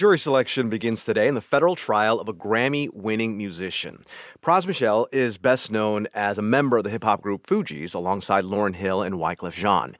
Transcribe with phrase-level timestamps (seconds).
[0.00, 4.00] Jury selection begins today in the federal trial of a Grammy winning musician.
[4.40, 8.44] Pras Michel is best known as a member of the hip hop group Fugees alongside
[8.44, 9.94] Lauryn Hill and Wyclef Jean.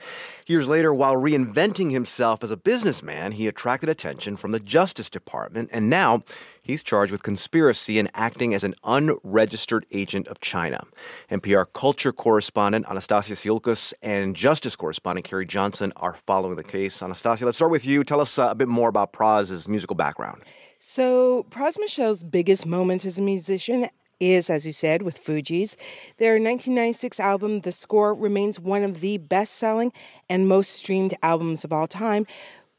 [0.46, 5.68] Years later, while reinventing himself as a businessman, he attracted attention from the Justice Department,
[5.70, 6.22] and now
[6.70, 10.82] he's charged with conspiracy and acting as an unregistered agent of China.
[11.30, 17.02] NPR culture correspondent Anastasia Siolkas and Justice correspondent Carrie Johnson are following the case.
[17.02, 18.04] Anastasia, let's start with you.
[18.04, 20.42] Tell us uh, a bit more about Pras's musical background.
[20.78, 23.88] So, Pras Michel's biggest moment as a musician
[24.20, 25.76] is, as you said, with Fugees.
[26.18, 29.92] Their 1996 album, The Score, remains one of the best selling
[30.28, 32.26] and most streamed albums of all time.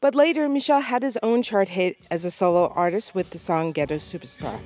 [0.02, 3.70] But later, Michel had his own chart hit as a solo artist with the song
[3.70, 4.58] Ghetto Superstar.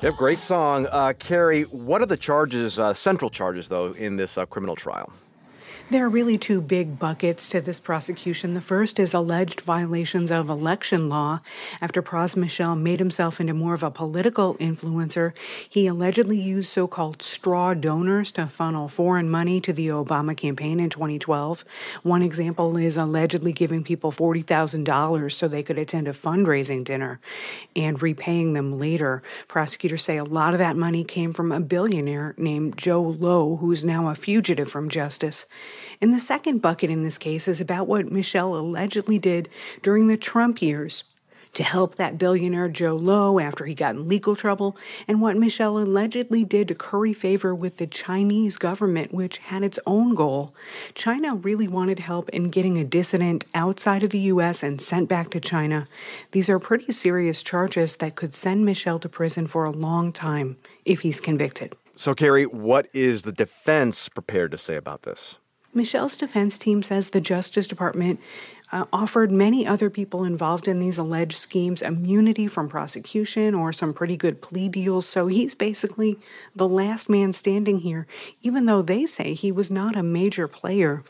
[0.00, 0.86] Have great song.
[0.90, 5.12] Uh, Carrie, what are the charges, uh, central charges, though, in this uh, criminal trial?
[5.92, 8.54] There are really two big buckets to this prosecution.
[8.54, 11.40] The first is alleged violations of election law.
[11.82, 15.34] After Pras Michel made himself into more of a political influencer,
[15.68, 20.80] he allegedly used so called straw donors to funnel foreign money to the Obama campaign
[20.80, 21.62] in 2012.
[22.02, 27.20] One example is allegedly giving people $40,000 so they could attend a fundraising dinner
[27.76, 29.22] and repaying them later.
[29.46, 33.84] Prosecutors say a lot of that money came from a billionaire named Joe Low, who's
[33.84, 35.44] now a fugitive from justice.
[36.02, 39.48] And the second bucket in this case is about what Michelle allegedly did
[39.82, 41.04] during the Trump years
[41.52, 45.78] to help that billionaire Joe Low after he got in legal trouble, and what Michelle
[45.78, 50.54] allegedly did to curry favor with the Chinese government, which had its own goal.
[50.94, 54.62] China really wanted help in getting a dissident outside of the U.S.
[54.62, 55.86] and sent back to China.
[56.32, 60.56] These are pretty serious charges that could send Michelle to prison for a long time
[60.84, 61.76] if he's convicted.
[61.94, 65.38] So, Carrie, what is the defense prepared to say about this?
[65.74, 68.20] Michel's defense team says the Justice Department
[68.72, 73.92] uh, offered many other people involved in these alleged schemes immunity from prosecution or some
[73.92, 75.06] pretty good plea deals.
[75.06, 76.18] So he's basically
[76.54, 78.06] the last man standing here,
[78.40, 81.04] even though they say he was not a major player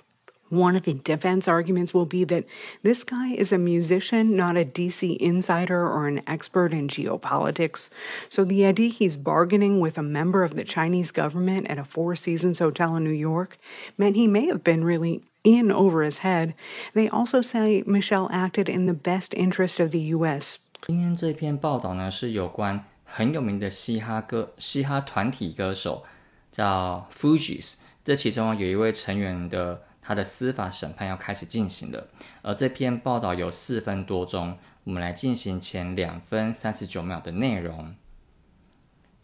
[0.51, 2.45] one of the defense arguments will be that
[2.81, 7.89] this guy is a musician, not a DC insider or an expert in geopolitics.
[8.29, 12.15] So the idea he's bargaining with a member of the Chinese government at a Four
[12.15, 13.57] Seasons hotel in New York
[13.97, 16.53] meant he may have been really in over his head.
[16.93, 20.59] They also say Michel acted in the best interest of the U.S.
[20.85, 26.03] 今天这篇报道呢，是有关很有名的嘻哈歌、嘻哈团体歌手，
[26.51, 27.75] 叫 Fugees。
[28.05, 32.07] 这其中有一位成员的 他的司法审判要开始进行了，
[32.41, 37.95] 而这篇报道有四分多钟，我们来进行前两分三十九秒的内容。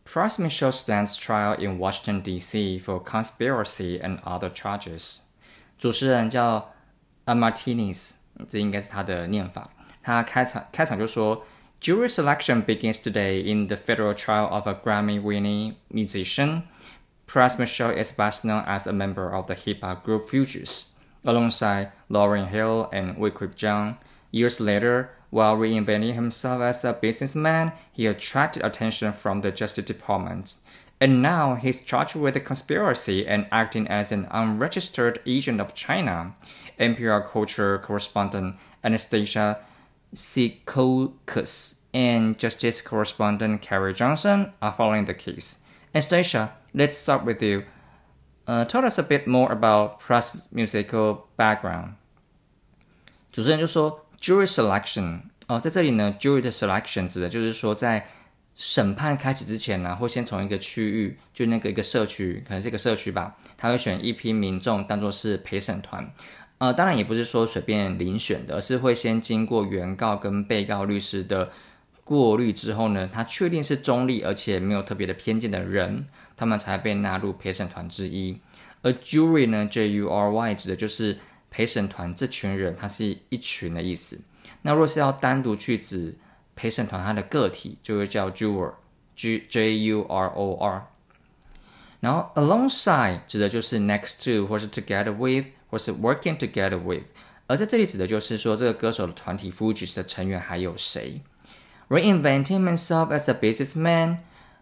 [0.05, 2.77] Pras Michel stands trial in Washington D.C.
[2.77, 5.19] for conspiracy and other charges。
[5.77, 6.73] 主持人叫
[7.23, 8.15] A Martinez，
[8.49, 9.69] 这应该是他的念法。
[10.01, 11.45] 他开场开场就说，
[11.79, 16.63] Jury selection begins today in the federal trial of a Grammy-winning musician。
[17.28, 20.92] Pras Michel is best known as a member of the hip hop group Fugees,
[21.26, 23.98] alongside Lauryn Hill and Wyclef Jean.
[24.30, 30.54] Years later, while reinventing himself as a businessman, he attracted attention from the Justice Department.
[31.02, 36.34] And now he's charged with a conspiracy and acting as an unregistered agent of China.
[36.80, 39.58] NPR culture correspondent Anastasia
[40.14, 45.58] Sikokas and Justice correspondent Carrie Johnson are following the case.
[45.98, 47.64] Anastasia, let's start with you.
[48.46, 51.94] Uh, tell us a bit more about Pras' musical background.
[53.32, 58.06] 主持人就说，jury selection 哦，在这里呢，jury 的 selection 指的就是说，在
[58.54, 66.08] 审判开始之前呢，会先从一个区域，就那个一个社区，可能是一个社区吧，他会选一批民众当做是陪审团。
[66.58, 71.50] 呃，当然也不是说随便遴选的，而是会先经过原告跟被告律师的
[72.08, 76.06] 过滤之后呢，他确定是中立而且没有特别的偏见的人，
[76.38, 78.40] 他们才被纳入陪审团之一。
[78.80, 81.18] 而 jury 呢，J U R Y 指的就是
[81.50, 84.18] 陪审团这群人，它是一群的意思。
[84.62, 86.16] 那若是要单独去指
[86.56, 90.86] 陪审团它的个体，就会叫 juror，J J U R O R。
[92.00, 97.04] 然后 alongside 指的就是 next to 或是 together with 或是 working together with。
[97.46, 101.20] 而在这里指的就是说，这个歌手的团体 Fugees 的成员还有谁
[101.88, 104.18] ？reinventing himself as a businessman，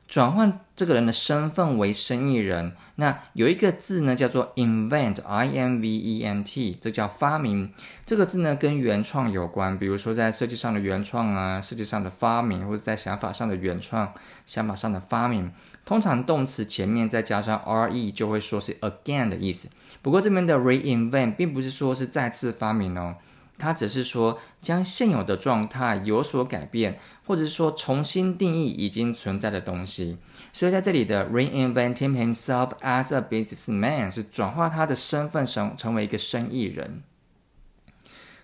[0.09, 2.73] 转换这个人的身份为生意人。
[2.99, 7.71] 那有一个字呢，叫做 invent，i n v e n t，这叫发明。
[8.07, 14.15] 这个字呢，跟原创有关，比如说在设计上的原创啊，设计上的发明，或者在想法上的原创，
[14.47, 15.53] 想法上的发明。
[15.85, 19.69] 通常动词前面再加上 re 就会说是 again 的意思。
[20.01, 23.17] 不过这边的 reinvent 并不是说是再次发明哦，
[23.59, 30.19] 它只是说将现有的状态有所改变，或者是说重新定义已经存在的东西。
[30.53, 37.03] 所以在这里的 reinventing himself as a businessman 是转化他的身份成成为一个生意人。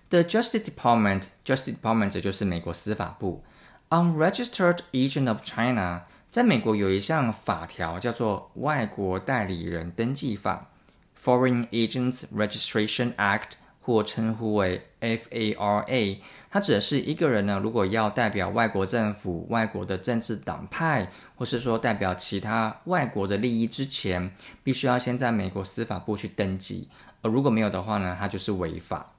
[0.09, 3.43] The Justice Department，Justice Department 就是美国司法部。
[3.89, 10.71] Unregistered Agent of China，在美国有一项法条叫做外国代理人登记法
[11.19, 16.19] （Foreign Agents Registration Act），或称呼为 FARA。
[16.51, 26.89] 它指的是一个人呢，如果要代表外国政府、外国的政治党派，或是说代表其他外国的利益之前，必须要先在美国司法部去登记。
[27.21, 29.13] 而如果没有的话呢，它就是违法。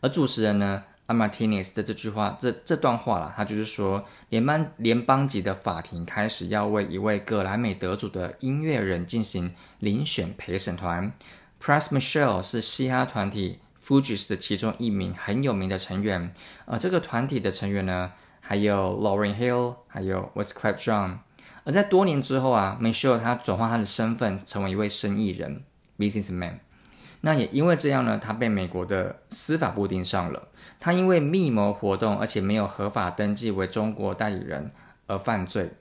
[0.00, 11.12] 而主持人呢，a Martinez 的这句话，这这段话啦，他就是说，联邦联邦级的法庭开始要为一位格莱美得主的音乐人进行遴选陪审团。
[11.60, 13.58] Press Michelle 是嘻哈团体
[13.90, 16.32] Fugees 的其中一名很有名的成员。
[16.64, 21.18] 而这个团体的成员呢，还有 Lauren Hill，还有 w e s c l f f John。
[21.64, 25.64] 而在多年之后啊，Michelle 他转换他的身份，成为一位生意人
[25.98, 26.54] （businessman）。
[27.22, 30.48] 那也因为这样呢，他被美国的司法部盯上了。
[30.78, 34.70] 他因为密谋活动，而且没有合法登记为中国代理人
[35.08, 35.72] 而犯罪。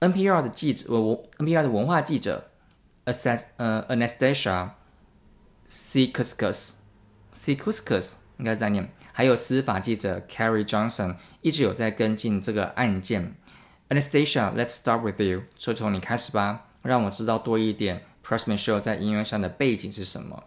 [0.00, 2.50] NPR 的记者，我 NPR 的文化记者
[3.06, 4.70] ，Assess 呃 Anastasia
[5.66, 6.81] Sikuskus
[7.33, 13.35] Sikuskus 应该在念，还有司法记者 Carrie Johnson 一直有在跟进这个案件。
[13.89, 20.43] Anastasia，Let's start with you，就从你开始吧，让我知道多一点 Pressman Show 在音乐上的背景是什么。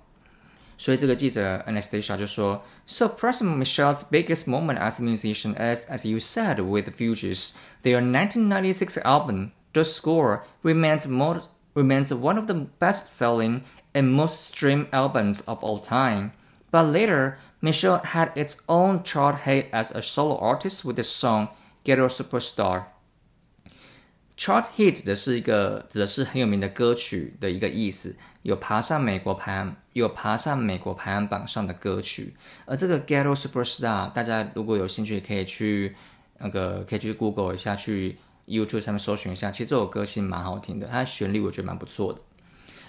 [0.76, 6.88] 所以这个记者 Anastasia 就说，So President Michelle's biggest moment as a musician is, as you said, with
[6.96, 7.52] Fugees.
[7.82, 11.42] Their 1996 album, The Score, remains more,
[11.74, 13.62] remains one of the best-selling
[13.92, 16.32] and most streamed albums of all time.
[16.75, 21.47] But later, Michelle had its own chart hit as a solo artist with the song
[21.85, 22.83] "Ghetto Superstar."
[24.35, 32.35] Chart hit 的是一个指的是很有名的歌曲的一个意思，有爬上美国排行，有爬上美国排行榜上的歌曲。
[32.65, 35.95] 而这个 Ghetto Superstar，大家如果有兴趣，可以去
[36.39, 39.49] 那个可以去 Google 一下，去 YouTube 上面搜寻一下。
[39.49, 42.19] 其实这首歌其实蛮好听的，它的旋律我觉得蛮不错的。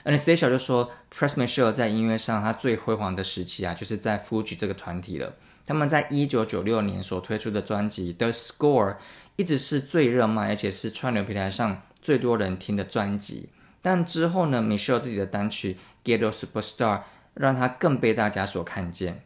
[0.07, 5.35] Anastasia 就说，Press Michelle 在音乐上他最辉煌的时期啊，就是在 Fuji 这个团体了。
[5.67, 8.93] 他们在一九九六年所推出的专辑《The Score》
[9.35, 13.49] 一直是最热卖，而且是串流平台上最多人听的专辑。
[13.83, 15.77] 但之后呢，Michelle 自己的单曲
[16.09, 16.99] 《Ghetto Superstar》
[17.35, 19.23] 让他更被大家所看见。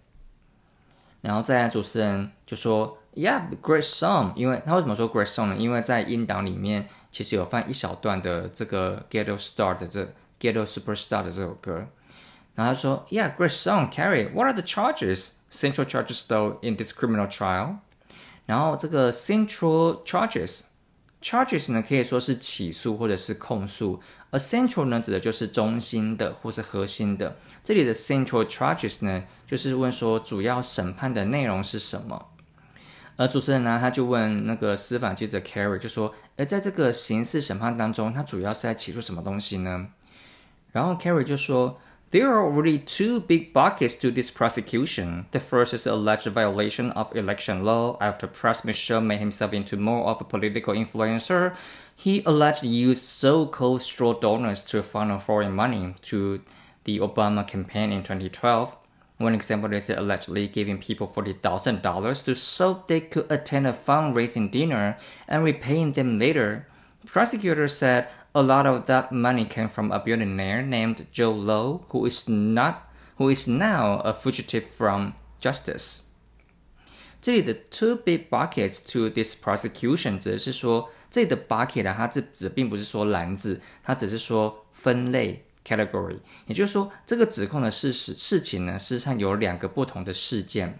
[1.20, 5.56] 然后再来主持人就说：“Yeah, great song。”因为他为什么说 “great song” 呢？
[5.56, 10.04] 因为在音档里面其实有放一小段的这个《Ghetto Star》的这
[10.40, 11.86] 《Ghetto Superstar》的这首歌。
[12.54, 14.32] 然后他说：“Yeah, great song, Carrie.
[14.32, 15.32] What are the charges?
[15.50, 17.76] Central charges though in this criminal trial?”
[18.46, 20.62] 然后这个 “central charges”
[21.22, 24.02] charges 呢可以说是起诉或者是控诉。
[24.32, 27.36] 而 central 呢，指的就是中心的或是核心的。
[27.64, 32.26] 这里的 central charges 呢，就是问说主要审判的内容是什么。
[33.16, 39.88] 而主持人呢，他就问那个司法记者 Carrie，就说：“而在这个刑事审判当中，他主要是在起诉什么东西呢？”
[40.71, 41.79] 然后 Carrie 就说。
[42.15, 45.25] There are already two big buckets to this prosecution.
[45.31, 50.05] The first is alleged violation of election law after Press Michel made himself into more
[50.05, 51.57] of a political influencer.
[51.93, 56.41] He allegedly used so-called straw donors to funnel foreign money to
[56.85, 58.77] the Obama campaign in 2012.
[59.17, 64.97] One example is allegedly giving people $40,000 to so they could attend a fundraising dinner
[65.27, 66.65] and repaying them later.
[67.05, 72.09] Prosecutors said a lot of that money came from a billionaire named Joe Low, who
[72.09, 75.99] is not who is now a fugitive from justice.
[77.21, 86.19] 这里的 two big buckets to this prosecution 指的是说，这里的 bucket 啊，它这指并不是说篮子，它只是说分类 category。
[86.47, 90.79] 也就是说，这个指控的事实事情呢，事实上有两个不同的事件。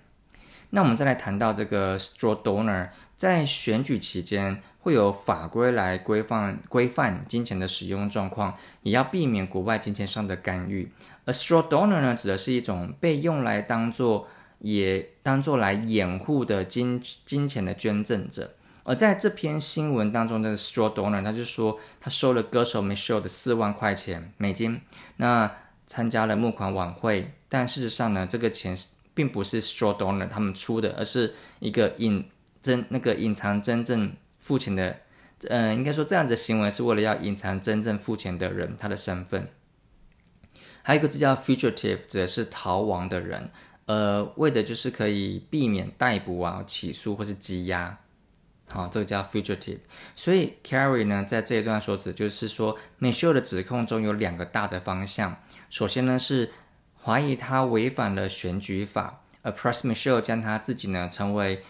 [0.72, 4.62] 那我们再来谈到这个 straw donor，在选举期间。
[4.81, 10.91] 会有法规来规范规范金钱的使用状况，也要避免国外金钱上的干预。
[11.27, 14.27] 而 straw donor 呢，指的是一种被用来当做
[14.61, 18.55] 也当做来掩护的金金钱的捐赠者。
[18.83, 24.81] 而在这篇新闻当中的 straw donor，他就说他收了歌手 Michelle 的四万块钱美金，
[25.19, 25.53] 那
[25.87, 28.75] 参加了募款晚会，但事实上呢，这个钱
[29.13, 32.25] 并不是 straw donor 他们出的，而是一个隐
[32.63, 34.13] 真那个隐藏真正。
[34.41, 35.01] 父亲的
[35.49, 39.49] 嗯，应该说这样子的行为是为了要隐藏真正付钱的人他的身份。
[40.83, 43.51] 还有一个字叫 fugitive，指的是逃亡的人，
[43.87, 47.99] 呃，为的就是可以避免逮捕啊、起诉或是羁押。
[48.67, 49.79] 好，这个叫 fugitive。
[50.15, 55.37] 所以 Carrie 呢，在这一段说指就是说，Michelle 的指控中有两个大的方向。
[55.69, 56.51] 首先呢是
[57.03, 61.65] 怀疑他违反了选举法，而 Press Michelle 将他自己呢成为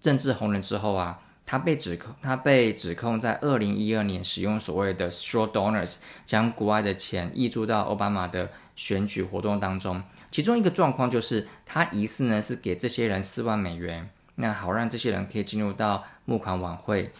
[0.00, 10.02] 政治红人之后啊，他被指控，他被指控在二零一二年使用所谓的 straw donors，将国外的钱挹注到奥巴马的选举活动当中。
[10.28, 14.10] 其中一个状况就是他疑似呢是给这些人四万美元。
[14.34, 17.12] 那好，让这些人可以进入到募款晚会，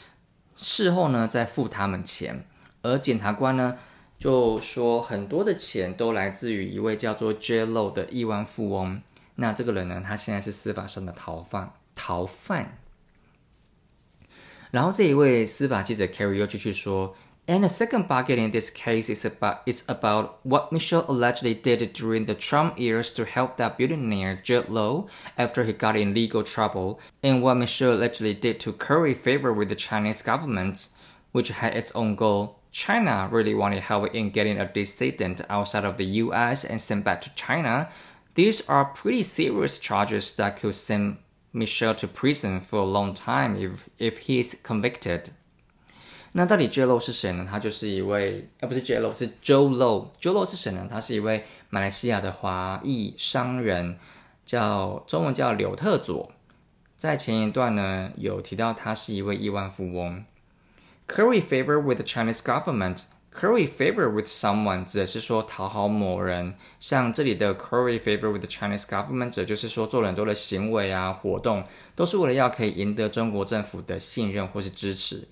[0.55, 2.45] 事后呢再付他们钱。
[2.83, 3.79] 而检察官呢
[4.19, 9.01] 就说，很多的钱都来自于一位叫做 J Lo 的亿万富翁。
[9.37, 11.73] 那这个人呢，他现在是司法上的逃犯。
[11.95, 12.77] 逃犯。
[14.72, 17.16] 然后这一位司法记者 Carrie 又继续说。
[17.48, 22.26] And the second bucket in this case is about is about what Michelle allegedly did during
[22.26, 27.00] the Trump years to help that billionaire Judd Low after he got in legal trouble,
[27.24, 30.90] and what Michelle allegedly did to curry favor with the Chinese government,
[31.32, 32.60] which had its own goal.
[32.72, 36.64] China really wanted help in getting a dissident outside of the U.S.
[36.64, 37.90] and sent back to China.
[38.36, 41.18] These are pretty serious charges that could send
[41.54, 45.26] Michelle to prison for a long time if if he is convicted.
[46.34, 47.46] 那到底 J Lo 是谁呢？
[47.50, 50.88] 他就是一位，呃，不是 J Lo，是 Joe Lo。Joe Lo 是谁呢？
[50.90, 53.98] 他是一位马来西亚的华裔商人，
[54.46, 56.32] 叫中文叫柳特佐。
[56.96, 60.24] 在前一段呢，有提到他是一位亿万富翁。
[61.08, 63.04] Curry favor with the Chinese government.
[63.39, 66.55] Curry favor with someone 指的是说讨好某人。
[66.81, 71.63] 像这里的 Curry favor with the Chinese government，指的就是说做了很多的行为啊活动，
[71.95, 75.29] 都是为了要可以赢得中国政府的信任或是支持。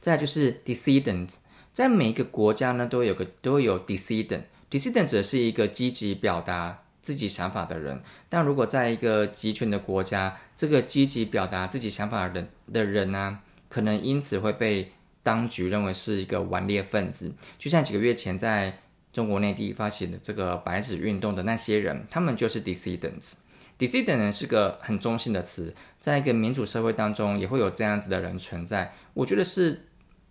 [0.00, 1.36] 再就是 dissident，
[1.72, 4.42] 在每一个国家呢，都有个都有 dissident。
[4.68, 8.02] dissident 指的是一个积极表达自己想法的人。
[8.28, 14.90] 但如果在一个集权的国家，这个积极表达自己想法的人的人呢，可能因此会被
[15.26, 17.34] 当局认为是一个顽劣分子。
[17.58, 18.78] 就像几个月前在
[19.12, 23.38] 中国内地发起的这个白纸运动的那些人，他们就是 dissidents。
[23.76, 28.94] dissident 呢是个很中性的词，在一个民主社会当中也会有这样子的人存在。
[29.14, 29.82] 我觉得是。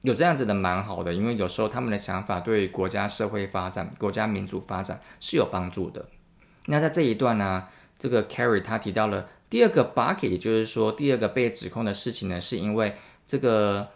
[0.01, 6.05] 有这样子的蛮好的，因为有时候他们的想法对国家社会发展、国家民主发展是有帮助的。
[6.67, 12.93] 那在这一段呢，这个 Carrie 他提到了第二个 bucket，也就是说第二个被指控的事情呢，是因为
[13.25, 13.87] 这个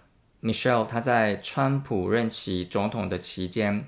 [0.42, 3.88] Michelle 他在川普任期总统的期间，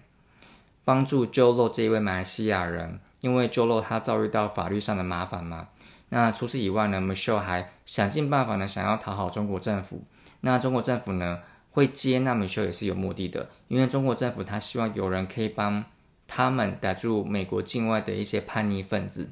[0.84, 5.70] 帮助 j o l o 这一位马来西亚人，因为 j o l o 他遭遇到法律上的麻烦嘛。
[6.10, 10.03] 那除此以外呢，Michelle 还想尽办法呢，想要讨好中国政府。
[10.41, 11.39] 那中国政府呢？
[11.74, 15.86] 会接纳 Michelle 也是有目的的，因为中国政府他希望有人可以帮
[16.27, 19.29] 他们逮住美国境外的一些叛逆分子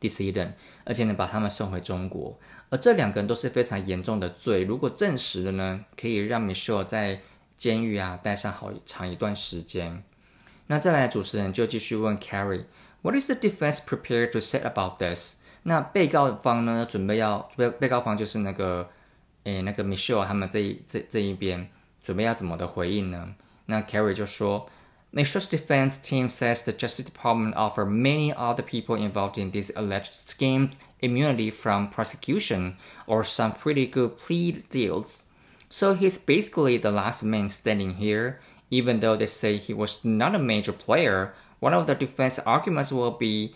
[0.00, 0.52] ，dissident，
[0.84, 2.38] 而且呢把他们送回中国。
[2.70, 7.20] 而这两个人都是非常严重的罪，如果证实了呢，可以让 Michelle 在
[7.56, 10.02] 监狱啊待上好长一段时间。
[10.66, 15.36] 那再来，主持人就继续问 Carrie，What is the defense prepared to say about this？
[15.62, 18.88] 那被告方呢准备要被被告方就是那个。
[19.44, 21.70] 诶，那个 Michelle 他们这一这这一边
[22.02, 23.34] 准备要怎么的回应呢？
[23.64, 24.68] 那 Carrie 就说
[25.12, 30.70] ，Michelle's defense team says the Justice Department offered many other people involved in this alleged scheme
[31.00, 35.24] immunity from prosecution or some pretty good plea deals.
[35.70, 40.34] So he's basically the last man standing here, even though they say he was not
[40.34, 41.34] a major player.
[41.60, 43.54] One of the defense arguments will be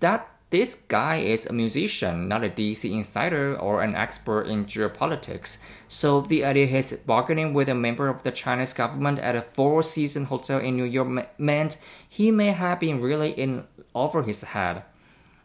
[0.00, 5.57] that this guy is a musician, not a DC insider or an expert in geopolitics.
[5.87, 9.83] So the idea he's bargaining with a member of the Chinese government at a Four
[9.83, 11.77] Seasons hotel in New York meant
[12.07, 14.83] he may have been really in over his head.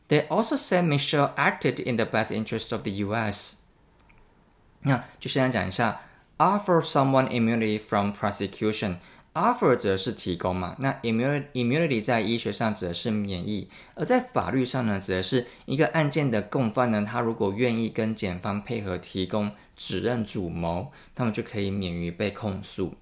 [0.09, 3.57] They also said Michelle acted in the best interest of the U.S.
[4.83, 6.01] 那就先来讲一下
[6.39, 8.97] offer someone immunity from prosecution。
[9.36, 22.94] Offer 则是提供嘛，那 immunity 在医学上指的是免疫，而在法律上呢，指的是一个案件的共犯呢，他如果愿意跟检方配合提供指认主谋，他们就可以免于被控诉。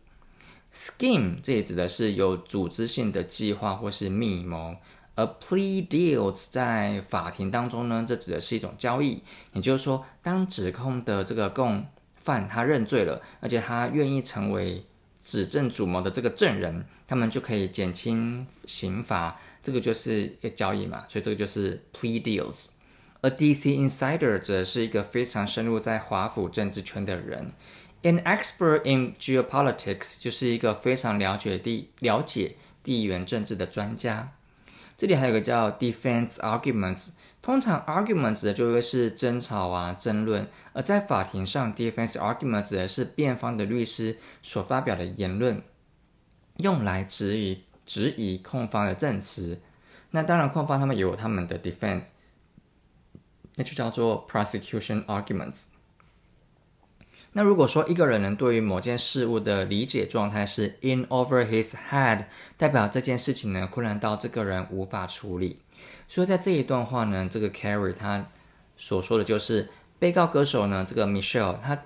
[0.73, 4.77] Scheme 这也指的是有组织性的计划或是密谋，
[5.13, 9.21] 而 plea deals 在法庭当中呢，这指的是一种交易，
[9.51, 11.85] 也就是说，当指控的这个共
[12.15, 14.83] 犯他认罪了，而且他愿意成为。
[15.23, 22.71] 指证主谋的这个证人，他们就可以减轻刑罚，这个就是一个交易嘛，所以这个就是 plea deals。
[23.21, 27.53] 而 DC insider 则是一个非常深入在华府政治圈的人
[28.01, 34.33] An expert in geopolitics 就是一个非常了解地了解地缘政治的专家。
[34.97, 37.11] 这里还有个叫 defense arguments，
[37.43, 45.61] 通常 argument 指的就会是争吵啊、争论，而在法庭上，defense argument 指的是辩方的律师所发表的言论，
[46.59, 49.59] 用来质疑质疑控方的证词。
[50.11, 52.05] 那当然，控方他们也有他们的 defense，
[53.55, 55.65] 那就叫做 prosecution arguments。
[57.33, 65.59] 那如果说一个人呢对于某件事物的理解状态是 in over his head，代表这件事情呢困难到这个人无法处理。
[66.07, 68.27] 所以在这一段话呢，这个 Carrie 他
[68.75, 71.77] 所说的就是被告歌手呢这个 Michelle 他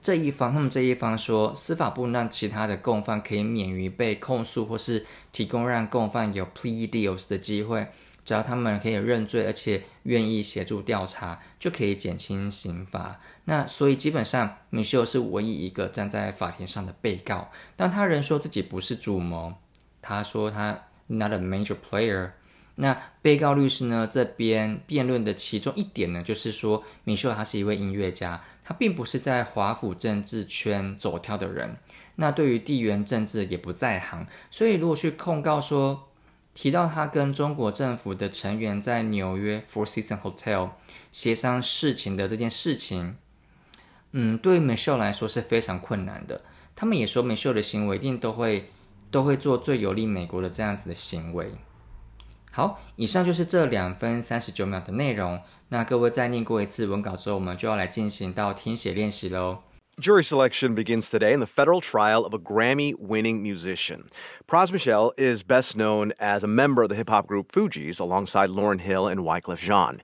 [0.00, 7.86] 这一方，他们这一方说司法部让其他的共犯可以免于被控诉，或是提供让共犯有 plea deals 的机会，
[8.24, 13.20] 只要他们可以认罪，而且愿意协助调查，就可以减轻刑罚。
[13.44, 19.54] 那所以基本上，Michelle 是唯一一个站在法庭上的被告，但他仍说自己不是主谋。
[20.00, 22.30] 他说他 not a major player。
[22.76, 31.76] 那被告律师呢这边辩论的其中一点呢，就是说米秀他是一位音乐家，他并不是在华府政治圈走跳的人。
[32.16, 36.08] 那对于地缘政治也不在行，所以如果去控告说
[36.54, 40.70] 提到他跟中国政府的成员在纽约 Four Season Hotel
[41.10, 43.16] 协商事情的这件事情。
[44.12, 46.42] 嗯，对于 Michelle 来说是非常困难的。
[46.76, 48.70] 他们也说，Michelle 的行为一定都会
[49.10, 51.52] 都会做最有利美国的这样子的行为。
[52.51, 55.39] 好，以上就是这两分三十九秒的内容。
[55.69, 59.59] 那各位再念过一次文稿之后，我们就要来进行到听写练习喽。
[59.99, 64.03] Jury selection begins today in the federal trial of a Grammy winning musician.
[64.47, 68.51] Pras Michel is best known as a member of the hip hop group Fugees alongside
[68.51, 70.01] Lauren Hill and Wyclef Jean.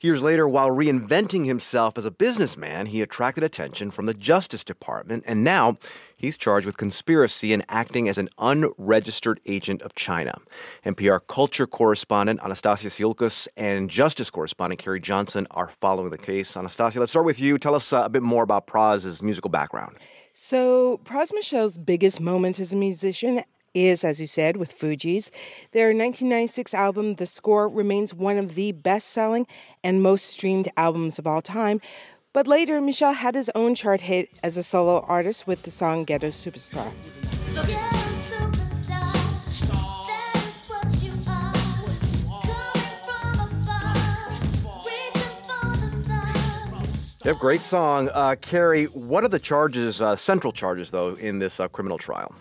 [0.00, 5.22] Years later, while reinventing himself as a businessman, he attracted attention from the Justice Department,
[5.28, 5.76] and now
[6.21, 10.39] he's charged with conspiracy and acting as an unregistered agent of China.
[10.85, 16.55] NPR culture correspondent Anastasia Siulkas and justice correspondent Carrie Johnson are following the case.
[16.55, 17.57] Anastasia, let's start with you.
[17.57, 19.97] Tell us uh, a bit more about Praz's musical background.
[20.33, 23.43] So, Pras Michel's biggest moment as a musician
[23.73, 25.31] is, as you said, with Fuji's.
[25.71, 29.47] Their 1996 album, The Score, remains one of the best selling
[29.83, 31.79] and most streamed albums of all time.
[32.33, 36.05] But later, Michel had his own chart hit as a solo artist with the song
[36.05, 36.89] Ghetto Superstar.
[47.25, 48.85] Have great song, uh, Carrie.
[48.85, 52.33] What are the charges, uh, central charges, though, in this uh, criminal trial?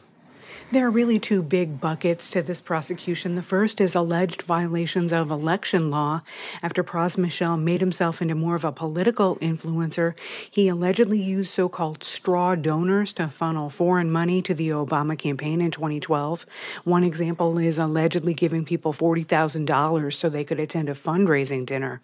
[0.72, 3.34] There are really two big buckets to this prosecution.
[3.34, 6.22] The first is alleged violations of election law.
[6.62, 10.14] After Pras Michel made himself into more of a political influencer,
[10.48, 15.60] he allegedly used so called straw donors to funnel foreign money to the Obama campaign
[15.60, 16.46] in 2012.
[16.84, 22.00] One example is allegedly giving people $40,000 so they could attend a fundraising dinner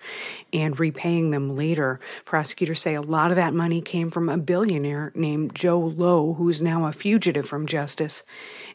[0.52, 2.00] and repaying them later.
[2.24, 6.60] Prosecutors say a lot of that money came from a billionaire named Joe Lowe, who's
[6.60, 8.24] now a fugitive from justice.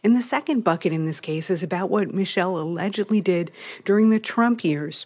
[0.03, 3.51] And the second bucket in this case is about what Michelle allegedly did
[3.85, 5.05] during the Trump years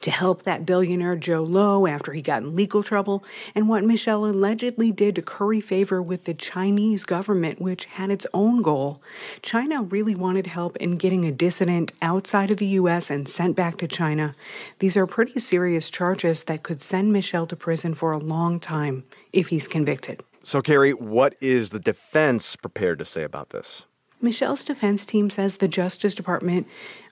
[0.00, 4.26] to help that billionaire Joe Lowe after he got in legal trouble, and what Michelle
[4.26, 9.00] allegedly did to curry favor with the Chinese government, which had its own goal.
[9.42, 13.10] China really wanted help in getting a dissident outside of the U.S.
[13.10, 14.34] and sent back to China.
[14.80, 19.04] These are pretty serious charges that could send Michelle to prison for a long time
[19.32, 20.22] if he's convicted.
[20.42, 23.85] So, Carrie, what is the defense prepared to say about this?
[24.20, 26.66] Michel's defense team says the Justice Department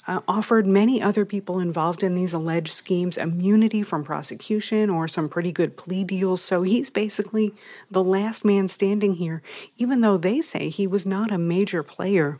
[0.06, 5.28] uh, offered many other people involved in these alleged schemes immunity from prosecution or some
[5.28, 6.42] pretty good plea deals.
[6.42, 7.54] So he's basically
[7.90, 9.42] the last man standing here,
[9.76, 12.38] even though they say he was not a major player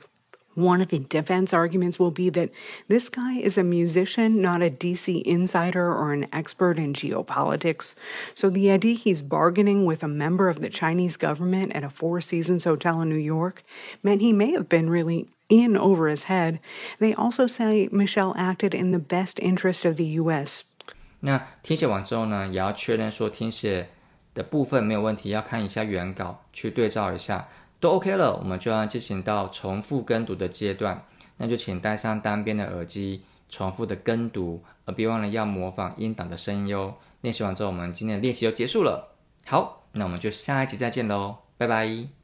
[0.56, 2.50] one of the defense arguments will be that
[2.90, 7.96] this guy is a musician, not a DC insider or an expert in geopolitics.
[8.34, 12.20] So the idea he's bargaining with a member of the Chinese government at a Four
[12.20, 13.64] Seasons hotel in New York
[14.04, 16.60] meant he may have been really in over his head.
[17.00, 20.64] They also say Michelle acted in the best interest of the U.S.
[21.22, 23.90] 那听写完之后呢，也要确认说听写
[24.34, 27.48] 的部分没有问题，要看一下原稿去对照一下。
[27.85, 31.05] 都 OK 了，我们就要进行到重复跟读的阶段。
[31.37, 36.95] 那就请戴上单边的耳机，重复的跟读，而别忘了要模仿音档的声音哟。
[37.21, 39.15] 练习完之后，我们今天的练习就结束了。
[39.45, 42.24] 好，那我们就下一集再见喽，拜拜。